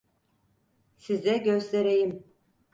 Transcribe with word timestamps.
Size 0.97 1.37
göstereyim. 1.37 2.23